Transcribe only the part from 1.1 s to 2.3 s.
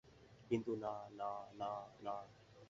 না, না, না।